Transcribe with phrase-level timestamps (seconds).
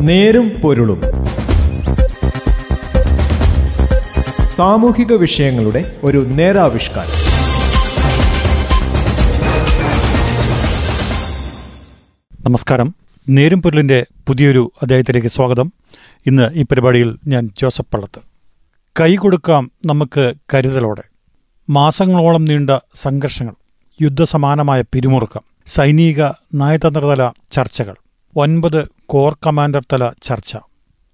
[0.00, 1.00] നേരും പൊരുളും.
[4.56, 7.10] സാമൂഹിക വിഷയങ്ങളുടെ ഒരു നേരാവിഷ്കാരം.
[12.44, 12.94] നമസ്കാരം.
[13.28, 15.72] നേരും പൊരുളിന്റെ പുതിയൊരു അധ്യായത്തിലേക്ക് സ്വാഗതം.
[16.26, 18.22] ഇന്ന് ഈ പരിപാടിയിൽ ഞാൻ ജോസഫ് പള്ളത്ത്.
[19.00, 21.02] കൈ കൊടുക്കാം നമുക്ക് കരുതലോടെ.
[21.70, 23.54] മാസങ്ങളോളം നീണ്ട സംഘർഷങ്ങൾ
[24.02, 26.22] യുദ്ധസമാനമായ പിരിമുറുക്കം സൈനിക
[26.54, 27.94] നയതന്ത്രതല ചർച്ചകൾ
[28.36, 30.56] ഒൻപത് കോർ കമാൻഡർ തല ചർച്ച.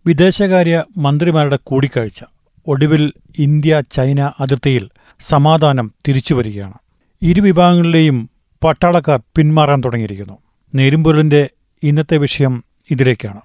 [0.07, 2.25] വിദേശകാര്യ മന്ത്രിമാരുടെ കൂടിക്കാഴ്ച.
[2.67, 4.89] ഒടുവിൽ ഇന്ത്യ ചൈന അതിർത്തിയിൽ
[5.21, 6.75] സമാധാനം തിരിച്ചുവരികയാണ്.
[7.23, 8.31] ഇരു വിഭാഗങ്ങളിലെയും
[8.65, 10.39] പട്ടാളക്കാർ പിന്മാറാൻ തുടങ്ങിയിരിക്കുന്നു.
[10.75, 11.51] നേരുംപൊരുളിന്റെ
[11.83, 13.41] ഇന്നത്തെ വിഷയം ഇതിലേക്കാണ്.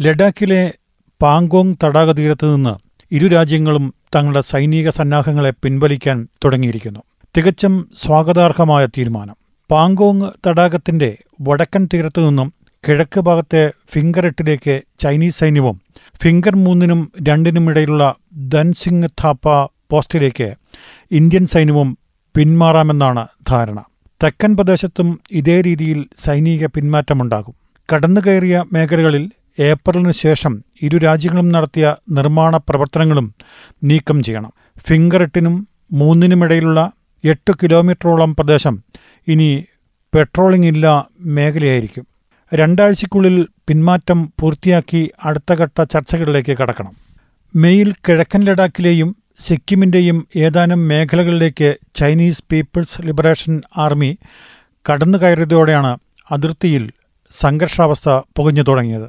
[0.00, 0.74] ലഡാക്കിലെ
[1.22, 2.76] പാങ്കോങ് തടാക തീരത്ത് നിന്ന്
[3.14, 7.00] ഇരു രാജ്യങ്ങളും തങ്ങളുടെ സൈനിക സന്നാഹങ്ങളെ പിൻവലിക്കാൻ തുടങ്ങിയിരിക്കുന്നു.
[7.36, 9.36] തികച്ചും സ്വാഗതാർഹമായ തീരുമാനം.
[9.70, 12.52] പാങ്കോങ് തടാകത്തിന്റെ വടക്കൻ തീരത്തു നിന്നും
[12.88, 15.80] കിഴക്ക് ഭാഗത്തെ ഫിംഗർ എട്ടിലേക്ക് ചൈനീസ് സൈന്യവും
[16.22, 19.48] ഫിംഗർ മൂന്നിനും രണ്ടിനുമിടയിലുള്ള ധൻസിംഗ് ഥാപ്പ
[19.90, 20.54] പോസ്റ്റിലേക്ക്
[21.12, 21.98] ഇന്ത്യൻ സൈന്യവും
[22.36, 23.84] പിന്മാറാമെന്നാണ് ധാരണ.
[24.22, 27.54] തെക്കൻ പ്രദേശത്തും ഇതേ രീതിയിൽ സൈനിക പിന്മാറ്റമുണ്ടാകും.
[27.92, 33.34] കടന്നുകയറിയ മേഖലകളിൽ ഏപ്രിലിന് ശേഷം ഇരു രാജ്യങ്ങളും നടത്തിയ നിർമ്മാണ പ്രവർത്തനങ്ങളും
[33.84, 34.52] നീക്കം ചെയ്യണം.
[34.86, 36.92] ഫിംഗർ എട്ടിനും മൂന്നിനുമിടയിലുള്ള
[37.24, 38.84] എട്ട് കിലോമീറ്ററോളം പ്രദേശം
[39.28, 39.64] ഇനി
[40.14, 42.09] പെട്രോളിംഗ് ഇല്ല മേഖലയായിരിക്കും.
[42.52, 43.36] രണ്ടാഴ്ചയ്ക്കുള്ളിൽ
[43.68, 46.94] പിന്മാറ്റം പൂർത്തിയാക്കി അടുത്ത ഘട്ട ചർച്ചകളിലേക്ക് കടക്കണം.
[47.54, 54.10] മെയിൽ കിഴക്കൻ ലഡാക്കിലെയും സിക്കിമിന്റെയും ഏതാനും മേഖലകളിലേക്ക് ചൈനീസ് പീപ്പിൾസ് ലിബറേഷൻ ആർമി
[54.86, 55.92] കടന്നുകയറിയതോടെയാണ്
[56.30, 56.84] അതിർത്തിയിൽ
[57.32, 59.08] സംഘർഷാവസ്ഥ പുകഞ്ഞു തുടങ്ങിയത്.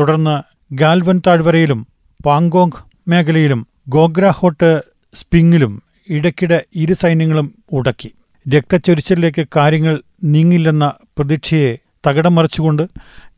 [0.00, 0.36] തുടർന്ന്
[0.74, 1.80] ഗാൽവൻ താഴ്വരയിലും
[2.20, 4.70] പാങ്കോങ് മേഖലയിലും ഗോഗ്രാഹോട്ട്
[5.14, 5.72] സ്പിങ്ങിലും
[6.08, 8.10] ഇടയ്ക്കിടെ ഇരു സൈന്യങ്ങളും ഉടക്കി.
[8.46, 10.86] രക്തച്ചൊരിച്ചിലേക്ക് കാര്യങ്ങൾ നീങ്ങില്ലെന്ന
[11.18, 11.72] പ്രതീക്ഷയെ
[12.06, 12.84] തകിടം മറിച്ചുകൊണ്ട്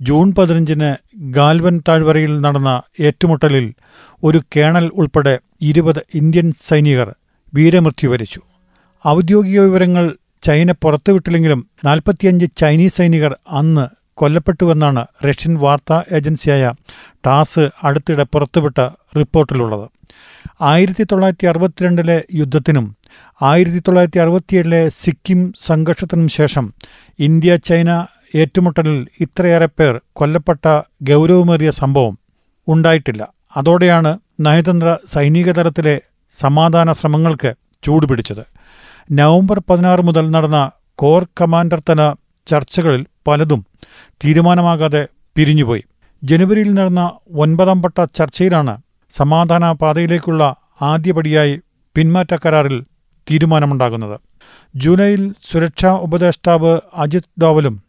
[0.00, 0.90] ജൂൺ പതിനഞ്ചിന്
[1.36, 3.66] ഗാൽവൻ താഴ്വരയിൽ നടന്ന ഏറ്റുമുട്ടലിൽ
[4.24, 7.08] ഒരു കേണൽ ഉൾപ്പെടെ ഇരുപത് ഇന്ത്യൻ സൈനികർ
[7.54, 8.40] വീരമൃത്യു വരിച്ചു.
[9.04, 10.04] ഔദ്യോഗിക വിവരങ്ങൾ
[10.42, 16.64] ചൈന പുറത്തുവിട്ടില്ലെങ്കിലും നാൽപ്പത്തിയഞ്ച് ചൈനീസ് സൈനികർ അന്ന് കൊല്ലപ്പെട്ടുവെന്നാണ് റഷ്യൻ വാർത്താ ഏജൻസിയായ
[17.26, 18.80] ടാസ് അടുത്തിടെ പുറത്തുവിട്ട
[19.18, 19.86] റിപ്പോർട്ടിലുള്ളത്.
[20.60, 22.86] ആയിരത്തി തൊള്ളായിരത്തി അറുപത്തിരണ്ടിലെ യുദ്ധത്തിനും
[23.42, 26.66] ആയിരത്തി തൊള്ളായിരത്തി അറുപത്തിയേഴിലെ സിക്കിം സംഘർഷത്തിനും ശേഷം
[27.18, 27.90] ഇന്ത്യ ചൈന
[28.34, 30.66] ഏറ്റുമുട്ടലിൽ ഇത്രയേറെ പേർ കൊല്ലപ്പെട്ട
[31.02, 32.18] ഗൗരവമേറിയ സംഭവം
[32.68, 33.32] ഉണ്ടായിട്ടില്ല.
[33.56, 36.00] അതോടെയാണ് നയതന്ത്ര സൈനിക തലത്തിലെ
[36.30, 38.44] സമാധാന ശ്രമങ്ങൾക്ക് ചൂടുപിടിച്ചത്
[39.12, 42.14] നവംബർ പതിനാറ് മുതൽ നടന്ന കോർ കമാൻഡർ തല
[42.46, 43.66] ചർച്ചകളിൽ പലതും
[44.24, 45.84] തീരുമാനമാകാതെ പിരിഞ്ഞുപോയി.
[46.24, 48.74] ജനുവരിയിൽ നടന്ന ഒൻപതാം പട്ട ചർച്ചയിലാണ്
[49.10, 51.60] സമാധാന പാതയിലേക്കുള്ള ആദ്യപടിയായി
[51.96, 52.82] പിന്മാറ്റ കരാറിൽ
[53.30, 54.20] തീരുമാനമുണ്ടാകുന്നത്.
[54.76, 57.83] ജൂലൈയിൽ സുരക്ഷാ ഉപദേഷ്ടാവ് അജിത് ഡോവലും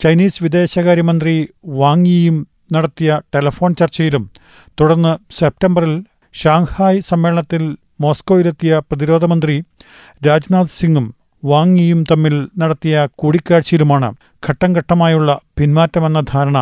[0.00, 4.30] ചൈനീസ് വിദേശകാര്യമന്ത്രി വാങ്ങിയും നടത്തിയ ടെലഫോൺ ചർച്ചയിലും
[4.80, 9.62] തുടർന്ന് സെപ്റ്റംബറിൽ ഷാങ്ഹായ് സമ്മേളനത്തിൽ മോസ്കോയിലെത്തിയ പ്രതിരോധ മന്ത്രി
[10.26, 14.14] രാജ്നാഥ് സിംഗും വാങ്ങിയും തമ്മിൽ നടത്തിയ കൂടിക്കാഴ്ചയിലുമാണ്
[14.48, 16.58] ഘട്ടം ഘട്ടമായുള്ള പിന്മാറ്റമെന്ന ധാരണ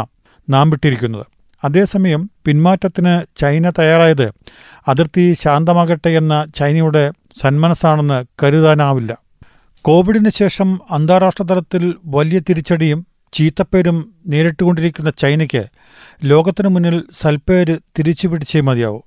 [0.50, 1.26] നാം വിട്ടിരിക്കുന്നത്.
[1.64, 4.32] അതേസമയം പിന്മാറ്റത്തിന് ചൈന തയ്യാറായത്
[4.88, 7.10] അതിർത്തി ശാന്തമാകട്ടെ എന്ന ചൈനയുടെ
[7.40, 9.12] സന്മനസ്സാണെന്ന് കരുതാനാവില്ല.
[9.84, 13.00] കോവിഡിന് ശേഷം അന്താരാഷ്ട്ര തലത്തിൽ വലിയ തിരിച്ചടിയും
[13.32, 15.62] ചീത്തപ്പേരും നേരിട്ടുകൊണ്ടിരിക്കുന്ന ചൈനയ്ക്ക്
[16.24, 19.00] ലോകത്തിനു മുന്നിൽ സൽപ്പേര് തിരിച്ചുപിടിച്ചേ മതിയാവൂ.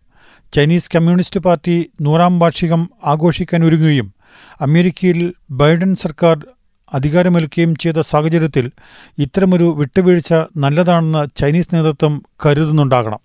[0.53, 4.13] ചൈനീസ് കമ്മ്യൂണിസ്റ്റ് പാർട്ടി നൂറാം വാർഷികം ആഘോഷിക്കാൻ ഒരുങ്ങുകയും
[4.61, 6.45] അമേരിക്കയിൽ ബൈഡൻ സർക്കാർ
[6.93, 8.71] അധികാരമേൽക്കുകയും ചെയ്ത സാഹചര്യത്തിൽ
[9.19, 13.19] ഇത്തരമൊരു വിട്ടുവീഴ്ച നല്ലതാണെന്ന് ചൈനീസ് നേതൃത്വം കരുതുന്നുണ്ടാകണം.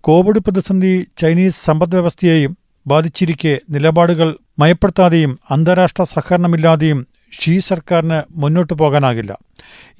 [0.00, 2.56] കോവിഡ് പ്രതിസന്ധി ചൈനീസ് സമ്പദ്വ്യവസ്ഥയെയും
[2.86, 9.38] ബാധിച്ചിരിക്കെ നിലപാടുകൾ മയപ്പെടുത്താതെയും അന്താരാഷ്ട്ര സഹകരണമില്ലാതെയും ഷീ സർക്കാരിന് മുന്നോട്ട് പോകാനാകില്ല.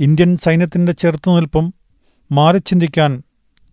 [0.01, 1.75] ഇന്ത്യൻ സൈന്യത്തിന്റെ ചെറുത്തുനിൽപ്പും
[2.33, 3.23] മാറിച്ചിന്തിക്കാൻ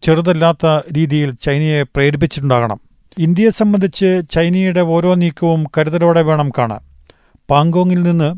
[0.04, 0.66] ചെറുതല്ലാത്ത
[0.98, 2.80] രീതിയിൽ ചൈനയെ പ്രേരിപ്പിച്ചിട്ടുണ്ടാകണം.
[3.18, 6.80] ഇന്ത്യയെ സംബന്ധിച്ച് ചൈനയുടെ ഓരോ നീക്കവും കരുതലോടെ വേണം കാണാൻ.
[7.50, 8.36] പാങ്കോങ്ങിൽ നിന്ന്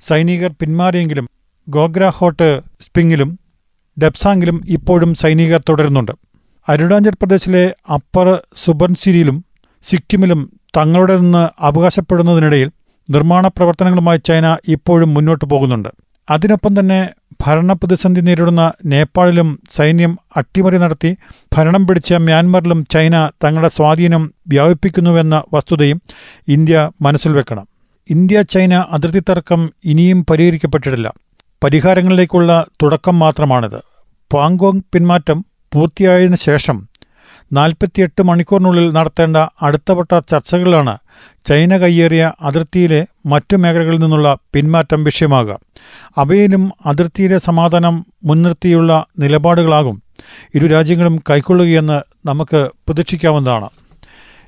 [0.00, 1.28] സൈനികർ പിന്മാറിയെങ്കിലും
[1.68, 3.38] ഗോഗ്രാഹോട്ട് സ്പിങ്ങിലും
[4.02, 6.12] ഡെപ്സാങ്ങിലും ഇപ്പോഴും സൈനികർ തുടരുന്നുണ്ട്.
[6.68, 9.44] അരുണാചൽ പ്രദേശിലെ അപ്പർ സുബൻസിരിയിലും
[9.82, 12.70] സിക്കിമിലും തങ്ങളുടെ നിന്ന് അവകാശപ്പെടുന്നതിനിടയിൽ
[13.10, 15.88] നിർമ്മാണ പ്രവർത്തനങ്ങളുമായി ചൈന ഇപ്പോഴും മുന്നോട്ടു പോകുന്നുണ്ട്.
[16.30, 17.08] അതിനൊപ്പം തന്നെ
[17.46, 21.16] ഭരണ പ്രതിസന്ധി നേരിടുന്ന നേപ്പാളിലും സൈന്യം അട്ടിമറി നടത്തി
[21.56, 26.02] ഭരണം പിടിച്ച മ്യാൻമറിലും ചൈന തങ്ങളുടെ സ്വാധീനം വ്യാപിപ്പിക്കുന്നുവെന്ന വസ്തുതയും
[26.48, 27.66] ഇന്ത്യ മനസ്സിൽ വെക്കണം.
[28.10, 31.12] ഇന്ത്യ ചൈന അതിർത്തി തർക്കം ഇനിയും പരിഹരിക്കപ്പെട്ടിട്ടില്ല.
[31.64, 33.80] പരിഹാരങ്ങളിലേക്കുള്ള തുടക്കം മാത്രമാണിത്.
[34.34, 36.88] പാങ്കോങ് പിന്മാറ്റം പൂർത്തിയായതിനു ശേഷം
[37.52, 40.98] നാൽപ്പത്തിയെട്ട് മണിക്കൂറിനുള്ളിൽ നടത്തേണ്ട അടുത്തവട്ട ചർച്ചകളിലാണ്
[41.48, 45.58] ചൈന കയ്യേറിയ അതിർത്തിയിലെ മറ്റു മേഖലകളിൽ നിന്നുള്ള പിന്മാറ്റം വിഷയമാകാം.
[46.16, 50.02] അവയിലും അതിർത്തിയിലെ സമാധാനം മുൻനിർത്തിയുള്ള നിലപാടുകളാകും
[50.54, 53.68] ഇരു രാജ്യങ്ങളും കൈക്കൊള്ളുകയെന്ന് നമുക്ക് പ്രതീക്ഷിക്കാവുന്നതാണ്.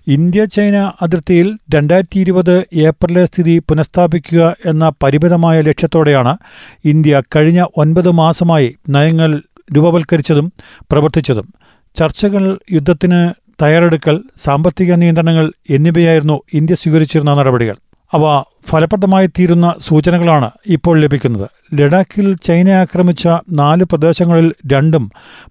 [0.06, 6.36] ഇന്ത്യ ചൈന അതിർത്തിയിൽ രണ്ടായിരത്തി ഇരുപത് ഏപ്രിലെ സ്ഥിതി പുനഃസ്ഥാപിക്കുക എന്ന പരിമിതമായ ലക്ഷ്യത്തോടെയാണ്
[6.84, 9.42] ഇന്ത്യ കഴിഞ്ഞ ഒൻപത് മാസമായി നയങ്ങൾ
[9.76, 10.52] രൂപവൽക്കരിച്ചതും
[10.90, 11.54] പ്രവർത്തിച്ചതും.
[11.96, 17.76] ചർച്ചകൾ യുദ്ധത്തിന് തയ്യാറെടുക്കൽ സാമ്പത്തിക നിയന്ത്രണങ്ങൾ എന്നിവയായിരുന്നു ഇന്ത്യ സ്വീകരിച്ചിരുന്ന നടപടികൾ.
[18.14, 21.50] അവ ഫലപ്രദമായി തീരുന്ന സൂചനകളാണ് ഇപ്പോൾ ലഭിക്കുന്നത്.
[21.74, 25.10] ലഡാക്കിൽ ചൈന ആക്രമിച്ച നാല് പ്രദേശങ്ങളിൽ രണ്ടും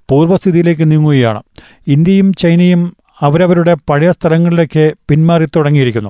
[0.10, 1.44] പൂർവസ്ഥിതിയിലേക്ക് നീങ്ങുകയാണ്.
[1.88, 6.10] ഇന്ത്യയും ചൈനയും അവരവരുടെ പഴയ സ്ഥലങ്ങളിലേക്ക് പിന്മാറി തുടങ്ങിയിരിക്കുന്നു.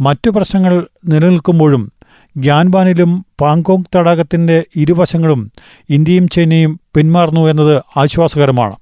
[0.00, 1.92] മറ്റു പ്രശ്നങ്ങൾ നിലനിൽക്കുമ്പോഴും
[2.36, 5.52] ഗ്യാൻബാനിലും പാങ്കോങ് തടാകത്തിന്റെ ഇരുവശങ്ങളും
[5.90, 8.76] ഇന്ത്യയും ചൈനയും പിന്മാറുന്നു എന്നത് ആശ്വാസകരമാണ്.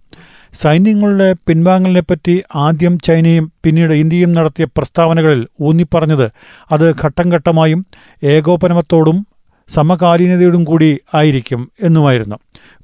[0.53, 6.31] സൈന്യങ്ങളുടെ പിൻവാങ്ങലിനെപ്പറ്റി ആദ്യം ചൈനയും പിന്നീട് ഇന്ത്യയും നടത്തിയ പ്രസ്താവനകളിൽ ഊന്നിപ്പറഞ്ഞത്
[6.73, 7.87] അത് ഘട്ടം ഘട്ടമായും
[8.25, 9.27] ഏകോപനമത്തോടും
[9.69, 12.37] സമകാലീനതയോടും കൂടി ആയിരിക്കും എന്നുമായിരുന്നു.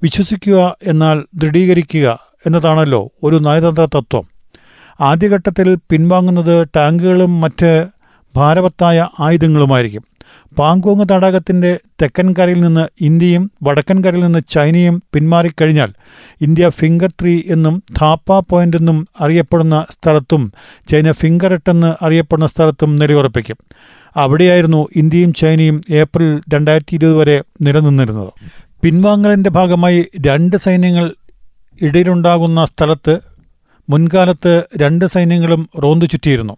[0.02, 4.24] വിശ്വസിക്കുക എന്നാൽ ദൃഢീകരിക്കുക എന്നതാണല്ലോ ഒരു നയതന്ത്ര തത്വം.
[5.00, 7.86] ആദ്യഘട്ടത്തിൽ പിൻവാങ്ങുന്നത് ടാങ്കുകളും മറ്റ്
[8.36, 10.04] ഭാരവത്തായ ആയുധങ്ങളുമായിരിക്കും.
[10.56, 15.92] പാങ്കോങ് തടാകത്തിന്റെ തെക്കൻ കരയിൽ നിന്ന് ഇന്ത്യയും വടക്കൻ കരയിൽ നിന്ന് ചൈനയും പിന്മാറിക്കഴിഞ്ഞാൽ
[16.40, 20.52] ഇന്ത്യ ഫിംഗർ ത്രീ എന്നും ഥാപ്പ പോയിന്റ് എന്നും അറിയപ്പെടുന്ന സ്ഥലത്തും
[20.88, 23.56] ചൈന ഫിംഗർ എട്ട് എന്ന് അറിയപ്പെടുന്ന സ്ഥലത്തും നിലയുറപ്പിക്കും.
[24.16, 28.32] അവിടെയായിരുന്നു ഇന്ത്യയും ചൈനയും ഏപ്രിൽ രണ്ടായിരത്തി ഇരുപത് വരെ നിലനിന്നിരുന്നത്.
[28.82, 31.12] പിൻവാങ്ങലിന്റെ ഭാഗമായി രണ്ട് സൈന്യങ്ങൾ
[31.82, 33.20] ഇടയിലുണ്ടാകുന്ന സ്ഥലത്ത്
[33.88, 36.56] മുൻകാലത്ത് രണ്ട് സൈന്യങ്ങളും റോന്തു ചുറ്റിയിരുന്നു.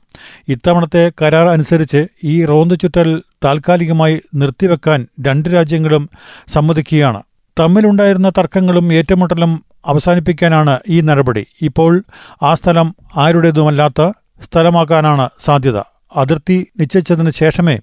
[0.48, 6.10] ഇത്തവണത്തെ കരാർ അനുസരിച്ച് ഈ റോന്തു ചുറ്റൽ താൽക്കാലികമായി നിർത്തിവെക്കാൻ രണ്ട് രാജ്യങ്ങളും
[6.48, 7.22] സമ്മതിക്കുകയാണ്.
[7.60, 11.46] തമ്മിലുണ്ടായിരുന്ന തർക്കങ്ങളും ഏറ്റുമുട്ടലും അവസാനിപ്പിക്കാനാണ് ഈ നടപടി.
[11.62, 12.02] ഇപ്പോൾ
[12.42, 14.12] ആ സ്ഥലം ആരുടേതുമല്ലാത്ത
[14.42, 15.78] സ്ഥലമാക്കാനാണ് സാധ്യത.
[16.16, 17.80] അതിർത്തി നിശ്ചയിച്ചതിന് ശേഷമേ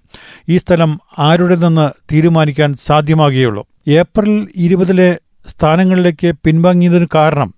[0.49, 3.65] ഈ സ്ഥലം ആരുടേതെന്ന് തീരുമാനിക്കാൻ സാധ്യമാകുകയുള്ളൂ.
[3.87, 5.17] ഏപ്രിൽ ഇരുപതിലെ
[5.47, 7.53] സ്ഥാനങ്ങളിലേക്ക് പിൻവാങ്ങിയതിന് കാരണം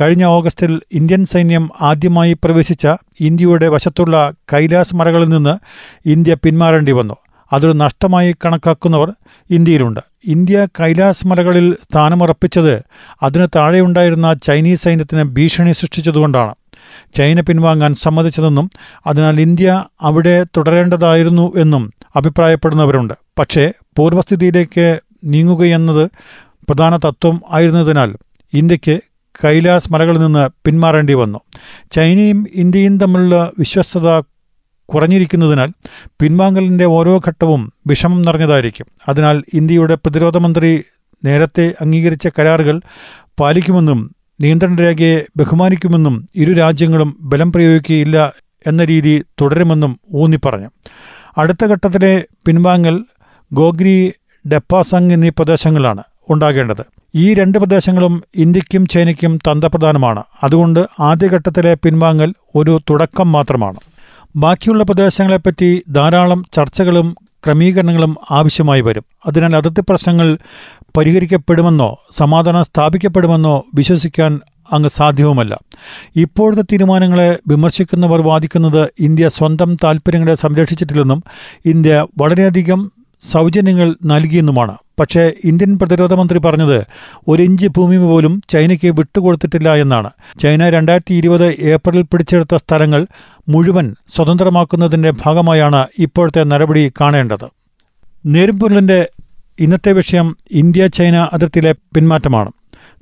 [0.00, 2.86] കഴിഞ്ഞ ഓഗസ്റ്റിൽ ഇന്ത്യൻ സൈന്യം ആദ്യമായി പ്രവേശിച്ച
[3.20, 5.58] ഇന്ത്യയുടെ വശത്തുള്ള കൈലാസ് മലകളിൽ നിന്ന്
[6.08, 7.16] ഇന്ത്യ പിന്മാറേണ്ടി വന്നു.
[7.52, 9.12] അതൊരു നഷ്ടമായി കണക്കാക്കുന്നവർ
[9.50, 10.00] ഇന്ത്യയിലുണ്ട്.
[10.24, 12.82] ഇന്ത്യ കൈലാസ് മലകളിൽ സ്ഥാനമുറപ്പിച്ചത്
[13.22, 16.54] അതിന് താഴെയുണ്ടായിരുന്ന ചൈനീസ് സൈന്യത്തിന് ഭീഷണി സൃഷ്ടിച്ചതുകൊണ്ടാണ്.
[17.14, 18.70] ചൈന പിൻവാങ്ങാൻ സമ്മതിച്ചതെന്നും
[19.06, 23.14] അതിനാൽ ഇന്ത്യ അവിടെ തുടരേണ്ടതായിരുന്നു എന്നും അഭിപ്രായപ്പെടുന്നവരുണ്ട്.
[23.38, 26.10] പക്ഷേ പൂർവസ്ഥിതിയിലേക്ക് നീങ്ങുകയെന്നത്
[26.68, 28.10] പ്രധാന തത്വം ആയിരുന്നതിനാൽ
[28.52, 28.96] ഇന്ത്യയ്ക്ക്
[29.44, 31.38] കൈലാസ് മലകളിൽ നിന്ന് പിന്മാറേണ്ടി വന്നു.
[31.92, 34.08] ചൈനയും ഇന്ത്യയും തമ്മിലുള്ള വിശ്വസ്തത
[34.88, 35.70] കുറഞ്ഞിരിക്കുന്നതിനാൽ
[36.20, 38.86] പിൻവാങ്ങലിന്റെ ഓരോ ഘട്ടവും വിഷമം നിറഞ്ഞതായിരിക്കും.
[39.08, 40.82] അതിനാൽ ഇന്ത്യയുടെ പ്രതിരോധ മന്ത്രി
[41.24, 42.80] നേരത്തെ അംഗീകരിച്ച കരാറുകൾ
[43.40, 48.32] പാലിക്കുമെന്നും നിയന്ത്രണ രേഖയെ ബഹുമാനിക്കുമെന്നും ഇരു രാജ്യങ്ങളും ബലം പ്രയോഗിക്കുകയില്ല
[48.66, 50.70] എന്ന രീതി തുടരുമെന്നും ഊന്നിപ്പറഞ്ഞു
[51.38, 52.96] അടുത്ത ഘട്ടത്തിലെ പിൻവാങ്ങൽ
[53.52, 54.12] ഗോഗ്രി
[54.44, 56.84] ഡെപ്പാസങ് എന്നീ പ്രദേശങ്ങളാണ് ഉണ്ടാകേണ്ടത്.
[57.14, 60.22] ഈ രണ്ട് പ്രദേശങ്ങളും ഇന്ത്യക്കും ചൈനയ്ക്കും തന്ത്രപ്രധാനമാണ്.
[60.42, 63.76] അതുകൊണ്ട് ആദ്യഘട്ടത്തിലെ പിൻവാങ്ങൽ ഒരു തുടക്കം മാത്രമാണ്.
[64.36, 67.16] ബാക്കിയുള്ള പ്രദേശങ്ങളെപ്പറ്റി ധാരാളം ചർച്ചകളും
[67.46, 69.04] ക്രമീകരണങ്ങളും ആവശ്യമായി വരും.
[69.26, 70.38] അതിനാൽ അതിർത്തി പ്രശ്നങ്ങൾ
[70.96, 74.40] പരിഹരിക്കപ്പെടുമെന്നോ സമാധാനം സ്ഥാപിക്കപ്പെടുമെന്നോ വിശ്വസിക്കാൻ
[74.72, 75.58] അങ്ങ് സാധ്യവുമല്ല.
[76.16, 81.22] ഇപ്പോഴത്തെ തീരുമാനങ്ങളെ വിമർശിക്കുന്നവർ വാദിക്കുന്നത് ഇന്ത്യ സ്വന്തം താൽപ്പര്യങ്ങളെ സംരക്ഷിച്ചിട്ടില്ലെന്നും
[81.66, 82.90] ഇന്ത്യ വളരെയധികം
[83.30, 84.76] സൗജന്യങ്ങൾ നൽകിയെന്നുമാണ്.
[85.00, 86.84] പക്ഷേ ഇന്ത്യൻ പ്രതിരോധ മന്ത്രി പറഞ്ഞത്
[87.28, 90.10] ഒരിഞ്ച് ഭൂമി പോലും ചൈനയ്ക്ക് വിട്ടുകൊടുത്തിട്ടില്ല എന്നാണ്.
[90.38, 93.06] ചൈന രണ്ടായിരത്തി ഇരുപത് ഏപ്രിലിൽ പിടിച്ചെടുത്ത സ്ഥലങ്ങൾ
[93.48, 97.46] മുഴുവൻ സ്വതന്ത്രമാക്കുന്നതിന്റെ ഭാഗമായാണ് ഇപ്പോഴത്തെ നടപടി കാണേണ്ടത്.
[98.26, 99.08] നേരുംപൊരുളിന്റെ
[99.60, 102.52] ഇന്നത്തെ വിഷയം ഇന്ത്യ ചൈന അതിർത്തിയിലെ പിന്മാറ്റമാണ്.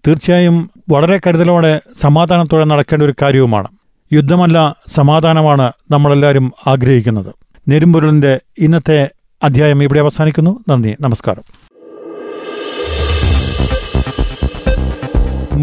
[0.06, 3.68] തീർച്ചയായും വളരെ കരുതലോടെ സമാധാനത്തോടെ നടക്കേണ്ട ഒരു കാര്യവുമാണ്.
[4.12, 7.34] യുദ്ധമല്ല സമാധാനമാണ് നമ്മളെല്ലാവരും ആഗ്രഹിക്കുന്നത്.
[7.68, 9.10] നെരുമ്പൊരുളിന്റെ ഇന്നത്തെ
[9.42, 10.60] അധ്യായം ഇവിടെ അവസാനിക്കുന്നു.
[10.68, 10.96] നന്ദി.
[11.00, 11.42] നമസ്കാരം.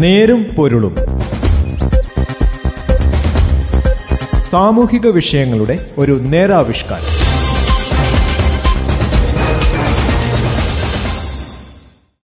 [0.00, 0.96] നേരും പൊരുളും.
[4.50, 7.19] സാമൂഹിക വിഷയങ്ങളുടെ ഒരു നേരാവിഷ്കാരം.